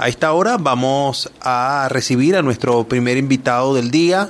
A 0.00 0.06
esta 0.06 0.32
hora 0.32 0.58
vamos 0.60 1.28
a 1.42 1.88
recibir 1.90 2.36
a 2.36 2.42
nuestro 2.42 2.84
primer 2.84 3.16
invitado 3.16 3.74
del 3.74 3.90
día. 3.90 4.28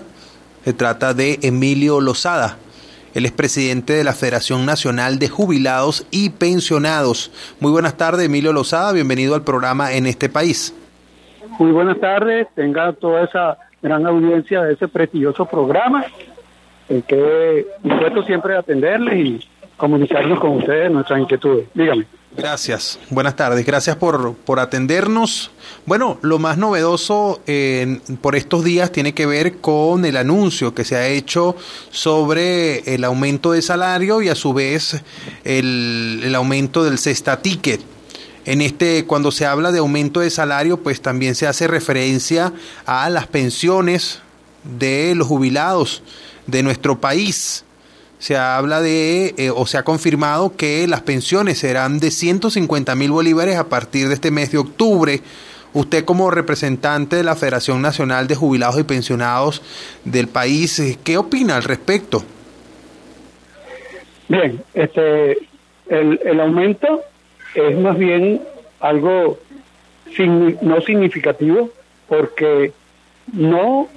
Se 0.65 0.73
trata 0.73 1.13
de 1.13 1.39
Emilio 1.43 2.01
Lozada. 2.01 2.57
Él 3.12 3.27
es 3.27 3.33
presidente 3.33 3.93
de 3.93 4.03
la 4.03 4.15
Federación 4.15 4.65
Nacional 4.65 5.19
de 5.19 5.29
Jubilados 5.29 6.07
y 6.11 6.31
Pensionados. 6.31 7.31
Muy 7.61 7.71
buenas 7.71 7.99
tardes, 7.99 8.25
Emilio 8.25 8.54
Lozada. 8.54 8.93
Bienvenido 8.93 9.35
al 9.35 9.43
programa 9.43 9.93
En 9.93 10.07
este 10.07 10.31
país. 10.31 10.75
Muy 11.58 11.71
buenas 11.71 12.00
tardes. 12.00 12.46
Tenga 12.54 12.94
toda 12.94 13.24
esa 13.24 13.58
gran 13.82 14.06
audiencia 14.06 14.62
de 14.62 14.72
ese 14.72 14.88
prestigioso 14.88 15.44
programa. 15.44 16.02
En 16.88 17.02
que 17.02 17.66
dispuesto 17.82 18.23
siempre 18.23 18.56
a 18.56 18.60
atenderles 18.60 19.14
y 19.19 19.48
comunicarnos 19.77 20.41
con 20.41 20.52
ustedes 20.52 20.91
nuestras 20.91 21.20
inquietudes. 21.20 21.69
Dígame. 21.74 22.06
Gracias, 22.39 23.01
buenas 23.11 23.34
tardes, 23.34 23.66
gracias 23.66 23.97
por, 23.97 24.33
por 24.33 24.61
atendernos. 24.61 25.51
Bueno, 25.87 26.20
lo 26.23 26.38
más 26.38 26.57
novedoso 26.57 27.41
por 28.20 28.37
estos 28.37 28.62
días 28.62 28.92
tiene 28.92 29.12
que 29.12 29.27
ver 29.27 29.56
con 29.56 30.05
el 30.05 30.16
anuncio 30.16 30.73
que 30.73 30.84
se 30.84 30.95
ha 30.95 31.09
hecho 31.09 31.56
sobre 31.91 32.95
el 32.95 33.02
aumento 33.02 33.51
de 33.51 33.60
salario 33.60 34.23
y 34.23 34.29
a 34.29 34.37
su 34.37 34.52
vez 34.52 35.02
el, 35.43 36.20
el 36.23 36.32
aumento 36.37 36.84
del 36.84 37.01
cesta 37.01 37.43
ticket. 37.43 37.80
En 38.45 38.60
este, 38.60 39.05
cuando 39.05 39.32
se 39.32 39.45
habla 39.45 39.73
de 39.73 39.80
aumento 39.80 40.20
de 40.20 40.30
salario, 40.30 40.80
pues 40.80 41.02
también 41.02 41.34
se 41.34 41.48
hace 41.48 41.66
referencia 41.66 42.52
a 42.87 43.10
las 43.10 43.27
pensiones 43.27 44.20
de 44.79 45.16
los 45.16 45.27
jubilados 45.27 46.05
de 46.46 46.62
nuestro 46.62 47.01
país 47.01 47.65
se 48.18 48.36
habla 48.36 48.80
de, 48.80 49.34
eh, 49.38 49.50
o 49.50 49.66
se 49.66 49.78
ha 49.78 49.84
confirmado 49.84 50.56
que 50.56 50.86
las 50.88 51.02
pensiones 51.02 51.59
serán 51.59 52.00
de 52.00 52.10
150 52.10 52.95
mil 52.95 53.12
bolívares 53.12 53.56
a 53.56 53.68
partir 53.68 54.09
de 54.09 54.14
este 54.14 54.30
mes 54.30 54.50
de 54.50 54.59
octubre. 54.59 55.20
Usted 55.72 56.04
como 56.04 56.30
representante 56.30 57.16
de 57.16 57.23
la 57.23 57.36
Federación 57.36 57.80
Nacional 57.82 58.26
de 58.26 58.34
Jubilados 58.34 58.80
y 58.80 58.84
Pensionados 58.84 59.62
del 60.04 60.28
país, 60.28 60.78
eh, 60.80 60.98
¿qué 61.04 61.18
opina 61.18 61.56
al 61.56 61.62
respecto? 61.62 62.24
Bien, 64.28 64.62
este, 64.75 65.33
el, 65.89 66.21
el 66.25 66.41
aumento 66.41 67.03
es 67.55 67.78
más 67.78 67.97
bien 67.97 68.43
algo 68.81 69.39
no 70.62 70.81
significativo 70.81 71.71
porque 72.09 72.73
no 73.33 73.89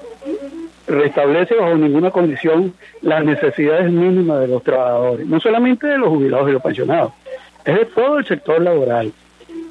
restablece 0.91 1.55
bajo 1.55 1.75
ninguna 1.75 2.11
condición 2.11 2.73
las 3.01 3.23
necesidades 3.23 3.91
mínimas 3.91 4.41
de 4.41 4.47
los 4.47 4.63
trabajadores, 4.63 5.25
no 5.25 5.39
solamente 5.39 5.87
de 5.87 5.97
los 5.97 6.09
jubilados 6.09 6.49
y 6.49 6.51
los 6.53 6.61
pensionados, 6.61 7.13
es 7.65 7.75
de 7.75 7.85
todo 7.85 8.19
el 8.19 8.25
sector 8.25 8.61
laboral. 8.61 9.11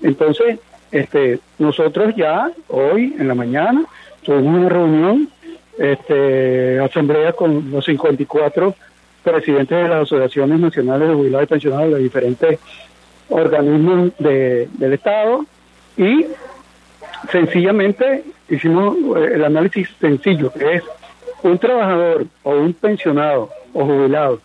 Entonces, 0.03 0.59
este, 0.91 1.39
nosotros 1.59 2.15
ya 2.17 2.51
hoy 2.69 3.15
en 3.19 3.29
la 3.29 3.35
mañana 3.35 3.85
tuvimos 4.23 4.59
una 4.59 4.69
reunión, 4.69 5.29
este, 5.79 6.81
asamblea 6.81 7.33
con 7.33 7.71
los 7.71 7.85
54 7.85 8.75
presidentes 9.23 9.83
de 9.83 9.89
las 9.89 10.03
asociaciones 10.03 10.59
nacionales 10.59 11.09
de 11.09 11.15
jubilados 11.15 11.45
y 11.47 11.51
pensionados 11.51 11.95
de 11.95 11.99
diferentes 12.01 12.59
organismos 13.29 14.13
de, 14.19 14.69
del 14.73 14.93
Estado 14.95 15.45
y 15.97 16.27
sencillamente 17.31 18.25
hicimos 18.49 18.97
eh, 19.17 19.35
el 19.35 19.45
análisis 19.45 19.89
sencillo, 20.01 20.53
que 20.53 20.77
es 20.77 20.83
un 21.43 21.59
trabajador 21.59 22.27
o 22.43 22.51
un 22.53 22.73
pensionado 22.73 23.51
o 23.73 23.85
jubilado 23.85 24.41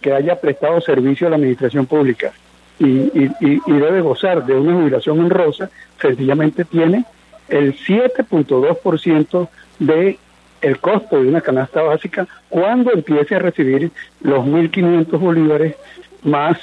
que 0.00 0.12
haya 0.12 0.40
prestado 0.40 0.80
servicio 0.80 1.26
a 1.26 1.30
la 1.30 1.36
administración 1.36 1.86
pública 1.86 2.32
y, 2.78 3.28
debe 3.66 4.00
gozar 4.00 4.46
de 4.46 4.54
una 4.54 4.72
jubilación 4.72 5.20
honrosa, 5.20 5.70
sencillamente 6.00 6.64
tiene 6.64 7.04
el 7.48 7.76
7.2% 7.76 9.48
de 9.78 10.18
el 10.62 10.78
costo 10.78 11.20
de 11.20 11.28
una 11.28 11.40
canasta 11.40 11.82
básica 11.82 12.26
cuando 12.48 12.92
empiece 12.92 13.34
a 13.34 13.38
recibir 13.38 13.90
los 14.20 14.44
1.500 14.44 15.18
bolívares 15.18 15.76
más 16.22 16.58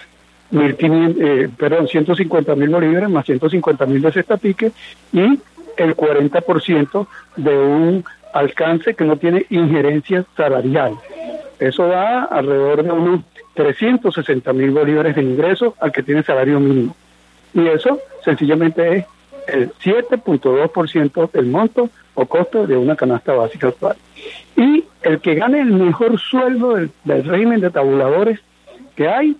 1.500, 0.51 1.15
eh, 1.19 1.49
perdón, 1.57 1.87
150 1.87 2.55
mil 2.55 2.69
bolívares 2.69 3.09
más 3.09 3.25
150 3.25 3.85
mil 3.85 4.01
de 4.01 4.11
cesta 4.11 4.37
pique 4.37 4.71
y 5.11 5.39
el 5.77 5.95
40% 5.95 7.07
de 7.37 7.57
un 7.57 8.05
alcance 8.33 8.93
que 8.93 9.03
no 9.03 9.17
tiene 9.17 9.45
injerencia 9.49 10.25
salarial. 10.35 10.93
Eso 11.59 11.87
da 11.87 12.23
alrededor 12.25 12.83
de 12.83 12.91
unos 12.91 13.21
360 13.55 14.53
mil 14.53 14.71
bolívares 14.71 15.15
de 15.15 15.23
ingreso 15.23 15.75
al 15.79 15.91
que 15.91 16.03
tiene 16.03 16.23
salario 16.23 16.59
mínimo. 16.59 16.95
Y 17.53 17.67
eso 17.67 17.99
sencillamente 18.23 18.97
es 18.97 19.05
el 19.47 19.71
7.2% 19.73 21.31
del 21.31 21.45
monto 21.47 21.89
o 22.13 22.25
costo 22.25 22.67
de 22.67 22.77
una 22.77 22.95
canasta 22.95 23.33
básica 23.33 23.69
actual. 23.69 23.95
Y 24.55 24.83
el 25.01 25.19
que 25.21 25.35
gane 25.35 25.61
el 25.61 25.71
mejor 25.71 26.19
sueldo 26.19 26.75
del, 26.75 26.91
del 27.03 27.23
régimen 27.23 27.61
de 27.61 27.69
tabuladores 27.69 28.39
que 28.95 29.07
hay 29.07 29.35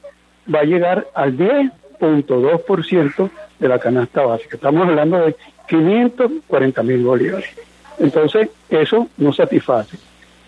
va 0.53 0.59
a 0.59 0.63
llegar 0.63 1.07
al 1.13 1.37
10.2% 1.37 3.29
de 3.59 3.67
la 3.67 3.79
canasta 3.79 4.21
básica. 4.21 4.55
Estamos 4.55 4.87
hablando 4.87 5.17
de 5.19 5.35
540 5.67 6.83
mil 6.83 7.03
bolívares. 7.03 7.66
Entonces, 7.99 8.49
eso 8.69 9.07
no 9.17 9.33
satisface. 9.33 9.97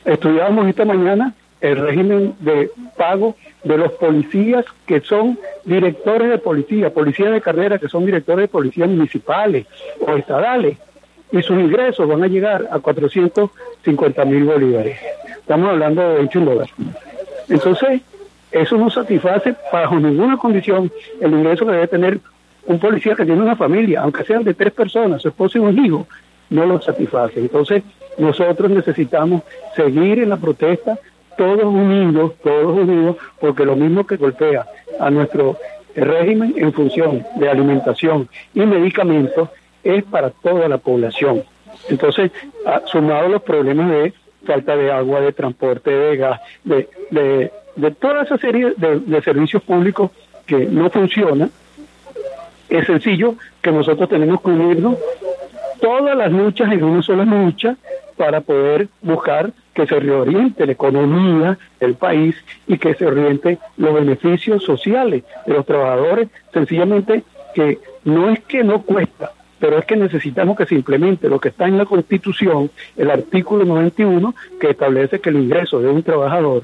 Estudiábamos 0.05 0.67
esta 0.67 0.85
mañana 0.85 1.33
el 1.61 1.77
régimen 1.77 2.35
de 2.39 2.71
pago 2.97 3.35
de 3.63 3.77
los 3.77 3.91
policías 3.93 4.65
que 4.85 5.01
son 5.01 5.37
directores 5.65 6.29
de 6.29 6.37
policía, 6.37 6.93
policías 6.93 7.31
de 7.31 7.41
carrera 7.41 7.77
que 7.77 7.89
son 7.89 8.05
directores 8.05 8.43
de 8.43 8.47
policía 8.47 8.87
municipales 8.87 9.65
o 9.99 10.15
estadales, 10.15 10.77
y 11.31 11.41
sus 11.41 11.59
ingresos 11.59 12.07
van 12.07 12.23
a 12.23 12.27
llegar 12.27 12.67
a 12.71 12.79
450 12.79 14.25
mil 14.25 14.45
bolívares. 14.45 14.99
Estamos 15.27 15.69
hablando 15.69 16.01
de 16.01 16.15
21 16.15 16.51
dólares. 16.51 16.73
Entonces, 17.49 18.01
eso 18.51 18.77
no 18.77 18.89
satisface 18.89 19.55
bajo 19.71 19.99
ninguna 19.99 20.37
condición 20.37 20.91
el 21.21 21.31
ingreso 21.33 21.65
que 21.65 21.71
debe 21.71 21.87
tener 21.87 22.19
un 22.65 22.79
policía 22.79 23.15
que 23.15 23.25
tiene 23.25 23.41
una 23.41 23.55
familia, 23.55 24.01
aunque 24.01 24.23
sean 24.23 24.43
de 24.43 24.53
tres 24.53 24.73
personas, 24.73 25.21
su 25.21 25.27
esposo 25.27 25.57
y 25.57 25.61
un 25.61 25.85
hijo, 25.85 26.07
no 26.49 26.65
lo 26.65 26.81
satisface. 26.81 27.39
Entonces, 27.39 27.83
nosotros 28.17 28.69
necesitamos 28.69 29.43
seguir 29.75 30.19
en 30.19 30.29
la 30.29 30.37
protesta, 30.37 30.97
todos 31.37 31.63
unidos, 31.63 32.33
todos 32.43 32.77
unidos, 32.77 33.15
porque 33.39 33.65
lo 33.65 33.75
mismo 33.75 34.05
que 34.05 34.17
golpea 34.17 34.65
a 34.99 35.09
nuestro 35.09 35.57
régimen 35.95 36.53
en 36.57 36.73
función 36.73 37.25
de 37.35 37.49
alimentación 37.49 38.27
y 38.53 38.61
medicamentos 38.61 39.49
es 39.83 40.03
para 40.03 40.29
toda 40.29 40.67
la 40.67 40.77
población. 40.77 41.43
Entonces, 41.87 42.31
sumado 42.85 43.29
los 43.29 43.41
problemas 43.41 43.89
de 43.89 44.13
falta 44.45 44.75
de 44.75 44.91
agua, 44.91 45.21
de 45.21 45.31
transporte, 45.31 45.91
de 45.91 46.17
gas, 46.17 46.41
de, 46.63 46.89
de, 47.11 47.51
de 47.75 47.91
toda 47.91 48.23
esa 48.23 48.37
serie 48.37 48.73
de, 48.77 48.99
de 48.99 49.21
servicios 49.21 49.63
públicos 49.63 50.11
que 50.45 50.65
no 50.65 50.89
funcionan, 50.89 51.51
es 52.69 52.85
sencillo 52.85 53.35
que 53.61 53.71
nosotros 53.71 54.09
tenemos 54.09 54.41
que 54.41 54.49
unirnos 54.49 54.97
todas 55.81 56.15
las 56.15 56.31
luchas 56.31 56.71
en 56.71 56.83
una 56.83 57.01
sola 57.01 57.25
lucha 57.25 57.75
para 58.17 58.41
poder 58.41 58.87
buscar 59.01 59.51
que 59.73 59.87
se 59.87 59.99
reoriente 59.99 60.65
la 60.65 60.73
economía 60.73 61.57
del 61.79 61.95
país 61.95 62.35
y 62.67 62.77
que 62.77 62.93
se 62.93 63.05
oriente 63.05 63.57
los 63.77 63.93
beneficios 63.93 64.63
sociales 64.63 65.23
de 65.45 65.53
los 65.53 65.65
trabajadores, 65.65 66.27
sencillamente 66.53 67.23
que 67.53 67.79
no 68.03 68.29
es 68.29 68.39
que 68.41 68.63
no 68.63 68.81
cuesta, 68.81 69.31
pero 69.59 69.77
es 69.77 69.85
que 69.85 69.95
necesitamos 69.95 70.57
que 70.57 70.65
se 70.65 70.75
implemente 70.75 71.29
lo 71.29 71.39
que 71.39 71.49
está 71.49 71.67
en 71.67 71.77
la 71.77 71.85
Constitución, 71.85 72.69
el 72.97 73.09
artículo 73.09 73.65
91, 73.65 74.35
que 74.59 74.71
establece 74.71 75.19
que 75.19 75.29
el 75.29 75.37
ingreso 75.37 75.79
de 75.79 75.89
un 75.89 76.03
trabajador 76.03 76.63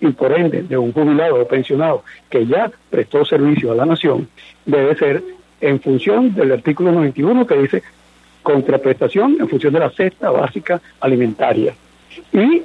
y 0.00 0.08
por 0.08 0.32
ende 0.32 0.62
de 0.62 0.76
un 0.76 0.92
jubilado 0.92 1.40
o 1.40 1.48
pensionado 1.48 2.04
que 2.28 2.46
ya 2.46 2.70
prestó 2.90 3.24
servicio 3.24 3.72
a 3.72 3.76
la 3.76 3.86
nación, 3.86 4.28
debe 4.64 4.94
ser 4.96 5.22
en 5.60 5.80
función 5.80 6.34
del 6.34 6.52
artículo 6.52 6.92
91 6.92 7.46
que 7.46 7.56
dice 7.56 7.82
contraprestación 8.46 9.38
en 9.40 9.48
función 9.48 9.72
de 9.72 9.80
la 9.80 9.90
cesta 9.90 10.30
básica 10.30 10.80
alimentaria. 11.00 11.74
Y 12.32 12.62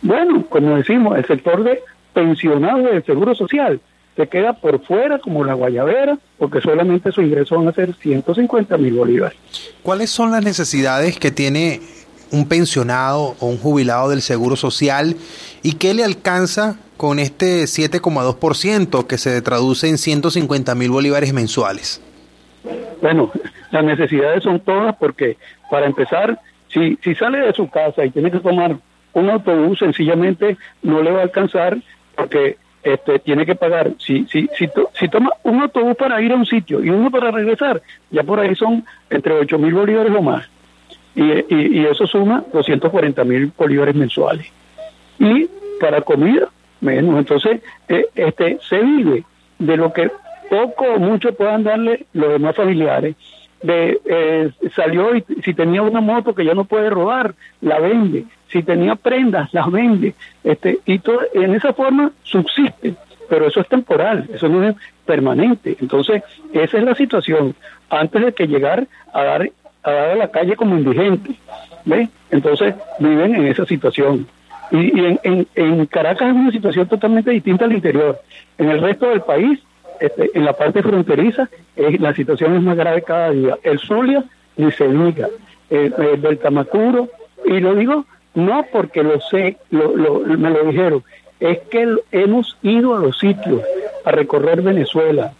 bueno, 0.00 0.46
como 0.48 0.76
decimos, 0.76 1.18
el 1.18 1.26
sector 1.26 1.62
de 1.62 1.82
pensionados 2.14 2.90
del 2.90 3.04
Seguro 3.04 3.34
Social 3.34 3.78
se 4.16 4.26
queda 4.28 4.54
por 4.54 4.82
fuera 4.82 5.18
como 5.18 5.44
la 5.44 5.52
guayabera, 5.52 6.18
porque 6.38 6.62
solamente 6.62 7.12
su 7.12 7.20
ingreso 7.20 7.58
van 7.58 7.68
a 7.68 7.72
ser 7.72 7.94
150 7.94 8.78
mil 8.78 8.94
bolívares. 8.94 9.38
¿Cuáles 9.82 10.08
son 10.08 10.30
las 10.30 10.42
necesidades 10.42 11.18
que 11.18 11.30
tiene 11.30 11.82
un 12.32 12.48
pensionado 12.48 13.36
o 13.40 13.46
un 13.46 13.58
jubilado 13.58 14.08
del 14.08 14.22
Seguro 14.22 14.56
Social 14.56 15.16
y 15.62 15.74
qué 15.74 15.92
le 15.92 16.02
alcanza 16.02 16.78
con 16.96 17.18
este 17.18 17.64
7,2% 17.64 19.06
que 19.06 19.18
se 19.18 19.42
traduce 19.42 19.86
en 19.86 19.98
150 19.98 20.74
mil 20.74 20.90
bolívares 20.90 21.34
mensuales? 21.34 22.00
Bueno, 23.02 23.30
las 23.70 23.84
necesidades 23.84 24.42
son 24.42 24.60
todas 24.60 24.96
porque, 24.96 25.36
para 25.70 25.86
empezar, 25.86 26.38
si, 26.68 26.98
si 27.02 27.14
sale 27.14 27.38
de 27.38 27.52
su 27.52 27.68
casa 27.68 28.04
y 28.04 28.10
tiene 28.10 28.30
que 28.30 28.40
tomar 28.40 28.76
un 29.12 29.30
autobús, 29.30 29.78
sencillamente 29.78 30.56
no 30.82 31.02
le 31.02 31.10
va 31.10 31.20
a 31.20 31.22
alcanzar 31.22 31.76
porque 32.14 32.56
este, 32.82 33.18
tiene 33.18 33.44
que 33.44 33.54
pagar, 33.54 33.92
si, 33.98 34.26
si, 34.26 34.48
si, 34.56 34.68
si 34.94 35.08
toma 35.08 35.30
un 35.42 35.60
autobús 35.62 35.96
para 35.96 36.20
ir 36.22 36.32
a 36.32 36.36
un 36.36 36.46
sitio 36.46 36.82
y 36.82 36.90
uno 36.90 37.10
para 37.10 37.30
regresar, 37.30 37.82
ya 38.10 38.22
por 38.22 38.40
ahí 38.40 38.54
son 38.54 38.84
entre 39.10 39.34
8 39.34 39.58
mil 39.58 39.74
bolívares 39.74 40.12
o 40.14 40.22
más. 40.22 40.48
Y, 41.14 41.24
y, 41.54 41.86
eso 41.86 42.06
suma 42.06 42.44
240 42.52 43.24
mil 43.24 43.52
bolívares 43.56 43.94
mensuales. 43.94 44.46
Y 45.18 45.48
para 45.80 46.00
comida, 46.02 46.48
menos. 46.80 47.18
Entonces, 47.18 47.60
eh, 47.88 48.06
este 48.14 48.58
se 48.62 48.78
vive 48.78 49.24
de 49.58 49.76
lo 49.76 49.92
que 49.92 50.10
poco 50.48 50.84
o 50.84 50.98
mucho 50.98 51.34
puedan 51.34 51.64
darle 51.64 52.06
los 52.12 52.30
demás 52.30 52.54
familiares. 52.56 53.16
De, 53.62 54.00
eh, 54.06 54.50
salió 54.74 55.14
y 55.14 55.22
si 55.44 55.52
tenía 55.52 55.82
una 55.82 56.00
moto 56.00 56.34
que 56.34 56.46
ya 56.46 56.54
no 56.54 56.64
puede 56.64 56.88
robar, 56.88 57.34
la 57.60 57.78
vende 57.78 58.24
si 58.50 58.62
tenía 58.62 58.96
prendas, 58.96 59.52
las 59.54 59.70
vende, 59.70 60.14
este, 60.42 60.78
y 60.84 60.98
todo, 60.98 61.20
en 61.34 61.54
esa 61.54 61.72
forma 61.72 62.10
subsiste, 62.22 62.94
pero 63.28 63.46
eso 63.46 63.60
es 63.60 63.68
temporal, 63.68 64.28
eso 64.32 64.48
no 64.48 64.66
es 64.68 64.76
permanente. 65.06 65.76
Entonces, 65.80 66.22
esa 66.52 66.78
es 66.78 66.84
la 66.84 66.94
situación, 66.94 67.54
antes 67.88 68.24
de 68.24 68.32
que 68.32 68.46
llegar 68.46 68.86
a 69.12 69.22
dar 69.22 69.50
a, 69.82 69.90
dar 69.90 70.10
a 70.10 70.14
la 70.16 70.30
calle 70.30 70.56
como 70.56 70.76
indigente, 70.76 71.36
¿ve? 71.84 72.08
Entonces, 72.30 72.74
viven 72.98 73.34
en 73.34 73.46
esa 73.46 73.64
situación. 73.64 74.26
Y, 74.72 74.98
y 74.98 75.04
en, 75.04 75.20
en, 75.22 75.46
en, 75.54 75.86
Caracas 75.86 76.28
es 76.28 76.34
una 76.34 76.50
situación 76.50 76.86
totalmente 76.86 77.30
distinta 77.30 77.64
al 77.64 77.72
interior. 77.72 78.20
En 78.58 78.68
el 78.68 78.80
resto 78.80 79.08
del 79.08 79.22
país, 79.22 79.60
este, 80.00 80.30
en 80.34 80.44
la 80.44 80.52
parte 80.52 80.82
fronteriza, 80.82 81.48
es, 81.76 82.00
la 82.00 82.14
situación 82.14 82.56
es 82.56 82.62
más 82.62 82.76
grave 82.76 83.02
cada 83.02 83.30
día. 83.30 83.58
El 83.62 83.78
Zulia 83.78 84.24
ni 84.56 84.70
se 84.72 84.88
diga, 84.88 85.28
el, 85.68 85.94
el 85.98 86.20
del 86.20 86.38
Tamacuro, 86.38 87.08
y 87.44 87.60
lo 87.60 87.74
digo 87.74 88.04
no 88.34 88.64
porque 88.72 89.02
lo 89.02 89.20
sé, 89.20 89.56
lo, 89.70 89.96
lo, 89.96 90.20
me 90.20 90.50
lo 90.50 90.64
dijeron, 90.64 91.02
es 91.40 91.58
que 91.70 91.96
hemos 92.12 92.56
ido 92.62 92.94
a 92.94 93.00
los 93.00 93.18
sitios 93.18 93.62
a 94.04 94.10
recorrer 94.12 94.62
Venezuela. 94.62 95.32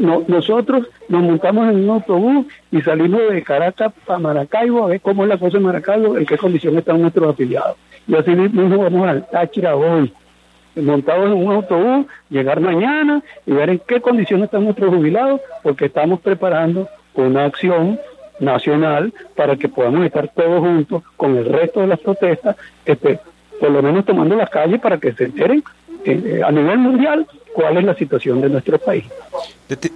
No, 0.00 0.24
nosotros 0.28 0.88
nos 1.08 1.22
montamos 1.22 1.68
en 1.70 1.84
un 1.84 1.90
autobús 1.90 2.46
y 2.70 2.80
salimos 2.80 3.20
de 3.30 3.42
Caracas 3.42 3.92
para 4.06 4.18
Maracaibo 4.18 4.84
a 4.84 4.88
ver 4.88 5.00
cómo 5.00 5.24
es 5.24 5.28
la 5.28 5.38
cosa 5.38 5.58
en 5.58 5.64
Maracaibo, 5.64 6.16
en 6.16 6.24
qué 6.24 6.38
condición 6.38 6.78
están 6.78 7.00
nuestros 7.00 7.30
afiliados. 7.30 7.76
Y 8.06 8.14
así 8.14 8.30
mismo 8.30 8.78
vamos 8.78 9.06
al 9.06 9.28
Táchira 9.28 9.76
hoy, 9.76 10.12
montados 10.76 11.26
en 11.26 11.32
un 11.32 11.52
autobús, 11.52 12.06
llegar 12.30 12.60
mañana 12.60 13.22
y 13.46 13.52
ver 13.52 13.70
en 13.70 13.80
qué 13.86 14.00
condición 14.00 14.42
están 14.42 14.64
nuestros 14.64 14.94
jubilados, 14.94 15.40
porque 15.62 15.86
estamos 15.86 16.20
preparando 16.20 16.88
una 17.14 17.44
acción 17.44 17.98
nacional 18.40 19.12
para 19.36 19.56
que 19.56 19.68
podamos 19.68 20.04
estar 20.04 20.28
todos 20.34 20.60
juntos 20.60 21.02
con 21.16 21.36
el 21.36 21.44
resto 21.46 21.80
de 21.80 21.86
las 21.86 22.00
protestas, 22.00 22.56
este, 22.84 23.20
por 23.60 23.70
lo 23.70 23.82
menos 23.82 24.04
tomando 24.04 24.34
las 24.34 24.50
calles 24.50 24.80
para 24.80 24.98
que 24.98 25.12
se 25.12 25.24
enteren 25.24 25.62
eh, 26.04 26.40
a 26.44 26.50
nivel 26.50 26.78
mundial 26.78 27.26
cuál 27.52 27.76
es 27.76 27.84
la 27.84 27.94
situación 27.94 28.40
de 28.40 28.48
nuestro 28.48 28.78
país. 28.78 29.04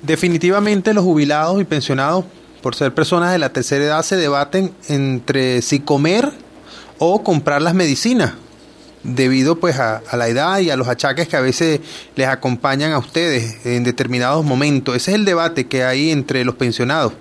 definitivamente 0.03 0.95
los 0.95 1.05
jubilados 1.05 1.61
y 1.61 1.65
pensionados, 1.65 2.25
por 2.63 2.75
ser 2.75 2.95
personas 2.95 3.33
de 3.33 3.39
la 3.39 3.53
tercera 3.53 3.85
edad, 3.85 4.03
se 4.03 4.17
debaten 4.17 4.73
entre 4.89 5.61
si 5.63 5.81
comer 5.81 6.29
o 6.99 7.23
comprar 7.23 7.63
las 7.63 7.75
medicinas 7.75 8.35
debido 9.03 9.57
pues 9.57 9.79
a, 9.79 9.99
a, 9.99 10.17
la 10.17 10.29
edad 10.29 10.59
y 10.61 10.71
a 10.71 10.77
los 10.77 10.89
achaques 10.89 11.29
que 11.29 11.37
a 11.37 11.41
veces 11.41 11.81
les 12.17 12.29
acompañan 12.29 12.93
a 12.93 12.99
ustedes 12.99 13.65
en 13.67 13.85
determinados 13.85 14.45
momentos. 14.45 14.97
Ese 14.97 15.13
es 15.13 15.17
el 15.17 15.25
debate 15.25 15.67
que 15.67 15.85
hay 15.85 16.11
entre 16.11 16.45
los 16.45 16.55
pensionados. 16.55 17.13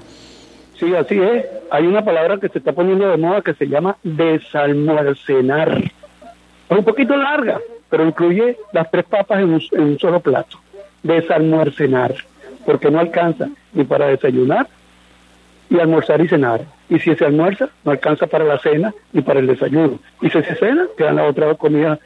Sí, 0.79 0.93
así 0.93 1.19
es. 1.19 1.45
Hay 1.71 1.85
una 1.85 2.05
palabra 2.05 2.37
que 2.37 2.49
se 2.49 2.59
está 2.59 2.71
poniendo 2.71 3.09
de 3.09 3.17
moda 3.17 3.41
que 3.41 3.53
se 3.55 3.67
llama 3.67 3.97
desalmuercenar. 4.03 5.91
Es 6.69 6.77
un 6.77 6.83
poquito 6.83 7.15
larga, 7.17 7.59
pero 7.89 8.05
incluye 8.05 8.57
las 8.73 8.89
tres 8.91 9.05
papas 9.05 9.39
en 9.39 9.53
un, 9.53 9.99
solo 9.99 10.19
plato. 10.19 10.59
Desalmuercenar, 11.03 12.15
porque 12.65 12.91
no 12.91 12.99
alcanza 12.99 13.49
ni 13.73 13.83
para 13.83 14.07
desayunar 14.07 14.67
y 15.69 15.79
almorzar 15.79 16.21
y 16.21 16.27
cenar. 16.27 16.61
Y 16.89 16.99
si 16.99 17.15
se 17.15 17.25
almuerza, 17.25 17.69
no 17.83 17.91
alcanza 17.91 18.27
para 18.27 18.45
la 18.45 18.59
cena 18.59 18.93
ni 19.13 19.21
para 19.21 19.39
el 19.39 19.47
desayuno. 19.47 19.99
Y 20.21 20.29
si 20.29 20.41
se 20.43 20.55
cena, 20.55 20.87
queda 20.97 21.13
la 21.13 21.25
otra 21.25 21.53
comida 21.55 21.99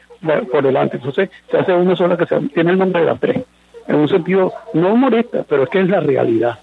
por 0.50 0.64
delante. 0.64 0.96
Entonces 0.96 1.30
se 1.50 1.56
hace 1.56 1.72
una 1.72 1.96
sola 1.96 2.16
que 2.16 2.26
tiene 2.54 2.72
el 2.72 2.78
nombre 2.78 3.00
de 3.00 3.06
la 3.06 3.16
tres. 3.16 3.42
En 3.88 3.96
un 3.96 4.08
sentido 4.08 4.52
no 4.74 4.94
humorista, 4.94 5.44
pero 5.48 5.64
es 5.64 5.68
que 5.70 5.80
es 5.80 5.88
la 5.88 6.00
realidad 6.00 6.58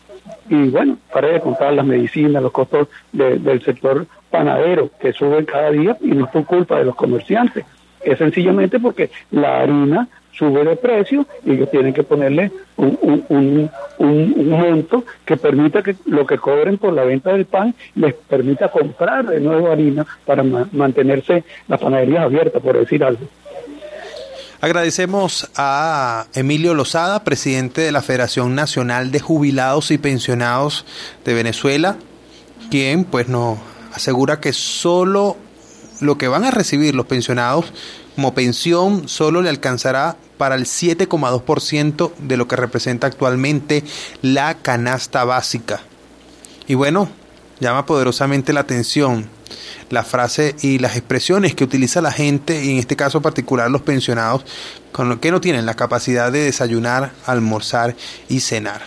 y 0.50 0.70
bueno, 0.70 0.98
para 1.14 1.28
de 1.30 1.40
contar 1.40 1.74
las 1.74 1.86
medicinas, 1.86 2.42
los 2.42 2.52
costos 2.52 2.88
del 3.12 3.62
sector 3.62 4.06
panadero 4.30 4.90
que 5.00 5.14
suben 5.14 5.46
cada 5.46 5.72
día 5.72 5.98
y 6.02 6.08
no 6.08 6.26
es 6.26 6.32
por 6.32 6.46
culpa 6.46 6.80
de 6.80 6.86
los 6.86 6.96
comerciantes, 6.96 7.66
es 8.02 8.18
sencillamente 8.18 8.80
porque 8.80 9.12
la 9.32 9.62
harina 9.62 10.08
sube 10.40 10.64
de 10.64 10.78
precio 10.78 11.28
y 11.46 11.52
ellos 11.52 11.70
tienen 11.70 11.94
que 11.94 12.04
ponerle 12.04 12.52
un, 12.78 13.70
monto 14.00 15.04
que 15.26 15.36
permita 15.36 15.84
que 15.84 15.96
lo 16.06 16.26
que 16.26 16.38
cobren 16.38 16.78
por 16.78 16.94
la 16.94 17.04
venta 17.04 17.34
del 17.34 17.46
pan 17.46 17.76
les 17.96 18.14
permita 18.14 18.70
comprar 18.70 19.28
de 19.28 19.42
nuevo 19.42 19.70
harina 19.70 20.08
para 20.26 20.44
mantenerse 20.44 21.44
las 21.68 21.80
panaderías 21.80 22.24
abiertas, 22.24 22.62
por 22.64 22.80
decir 22.80 23.04
algo. 23.04 23.28
Agradecemos 24.62 25.50
a 25.56 26.26
Emilio 26.34 26.74
Lozada, 26.74 27.24
presidente 27.24 27.82
de 27.82 27.92
la 27.92 28.02
Federación 28.02 28.56
Nacional 28.56 29.12
de 29.12 29.20
Jubilados 29.20 29.92
y 29.92 29.98
Pensionados 29.98 30.86
de 31.26 31.34
Venezuela, 31.34 31.98
quien 32.72 33.04
pues 33.04 33.28
nos 33.28 33.60
asegura 33.94 34.40
que 34.40 34.54
solo 34.54 35.38
lo 36.02 36.18
que 36.18 36.28
van 36.28 36.46
a 36.46 36.52
recibir 36.52 36.96
los 36.96 37.06
pensionados 37.06 37.74
como 38.16 38.34
pensión 38.34 39.08
solo 39.08 39.42
le 39.42 39.50
alcanzará 39.50 40.18
para 40.40 40.56
el 40.56 40.64
7,2% 40.64 42.14
de 42.18 42.38
lo 42.38 42.48
que 42.48 42.56
representa 42.56 43.08
actualmente 43.08 43.84
la 44.22 44.56
canasta 44.56 45.26
básica. 45.26 45.82
Y 46.66 46.76
bueno, 46.76 47.10
llama 47.60 47.86
poderosamente 47.86 48.54
la 48.54 48.62
atención 48.62 49.30
la 49.90 50.04
frase 50.04 50.56
y 50.62 50.80
las 50.80 50.96
expresiones 50.96 51.56
que 51.56 51.66
utiliza 51.66 52.02
la 52.02 52.14
gente, 52.14 52.64
y 52.64 52.72
en 52.72 52.78
este 52.78 52.96
caso 52.96 53.22
particular 53.22 53.70
los 53.70 53.82
pensionados, 53.82 54.46
con 54.94 55.10
lo 55.10 55.20
que 55.20 55.32
no 55.32 55.42
tienen 55.42 55.66
la 55.66 55.74
capacidad 55.74 56.32
de 56.32 56.44
desayunar, 56.44 57.12
almorzar 57.26 57.96
y 58.30 58.40
cenar. 58.40 58.82